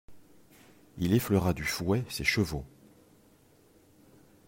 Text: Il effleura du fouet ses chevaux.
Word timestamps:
Il 0.97 1.13
effleura 1.13 1.53
du 1.53 1.63
fouet 1.63 2.03
ses 2.09 2.23
chevaux. 2.23 2.65